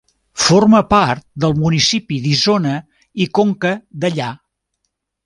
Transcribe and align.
Forma 0.43 0.79
part 0.93 1.21
del 1.43 1.53
municipi 1.65 2.17
d'Isona 2.23 2.71
i 3.27 3.31
Conca 3.41 3.75
Dellà. 4.07 4.31